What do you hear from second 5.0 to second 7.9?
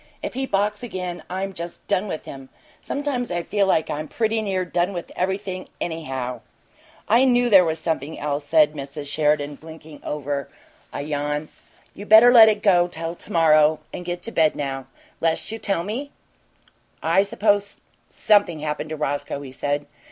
everything, anyhow!" "I knew there was